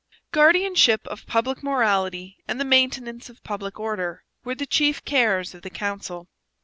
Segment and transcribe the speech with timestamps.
[0.31, 5.61] Guardianship of public morality and the maintenance of public order were the chief cares of
[5.61, 6.27] the council.